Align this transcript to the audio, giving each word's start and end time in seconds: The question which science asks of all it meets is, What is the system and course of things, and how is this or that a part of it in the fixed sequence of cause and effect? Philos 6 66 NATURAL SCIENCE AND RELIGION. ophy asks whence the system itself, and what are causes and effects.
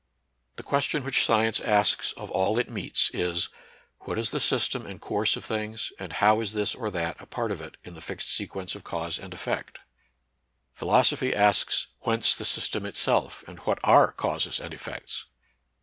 The 0.55 0.63
question 0.63 1.03
which 1.03 1.23
science 1.23 1.59
asks 1.59 2.11
of 2.13 2.31
all 2.31 2.57
it 2.57 2.71
meets 2.71 3.11
is, 3.13 3.49
What 3.99 4.17
is 4.17 4.31
the 4.31 4.39
system 4.39 4.87
and 4.87 4.99
course 4.99 5.35
of 5.35 5.45
things, 5.45 5.91
and 5.99 6.13
how 6.13 6.39
is 6.41 6.53
this 6.53 6.73
or 6.73 6.89
that 6.89 7.17
a 7.19 7.27
part 7.27 7.51
of 7.51 7.61
it 7.61 7.77
in 7.83 7.93
the 7.93 8.01
fixed 8.01 8.31
sequence 8.31 8.73
of 8.73 8.83
cause 8.83 9.19
and 9.19 9.31
effect? 9.31 9.77
Philos 10.73 11.09
6 11.09 11.19
66 11.19 11.21
NATURAL 11.35 11.53
SCIENCE 11.53 11.57
AND 11.59 11.67
RELIGION. 11.67 11.67
ophy 11.69 11.69
asks 11.69 11.87
whence 11.99 12.35
the 12.35 12.45
system 12.59 12.85
itself, 12.87 13.43
and 13.47 13.59
what 13.59 13.79
are 13.83 14.11
causes 14.11 14.59
and 14.59 14.73
effects. 14.73 15.25